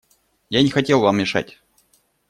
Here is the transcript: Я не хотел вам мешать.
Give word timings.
Я 0.49 0.63
не 0.63 0.71
хотел 0.71 0.99
вам 0.99 1.19
мешать. 1.19 1.61